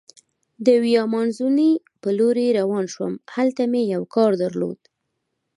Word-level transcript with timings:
د 0.65 0.67
ویا 0.83 1.03
مانزوني 1.13 1.71
په 2.01 2.09
لورې 2.19 2.55
روان 2.59 2.85
شوم، 2.93 3.13
هلته 3.35 3.61
مې 3.71 3.81
یو 3.93 4.03
کار 4.15 4.31
درلود. 4.43 4.79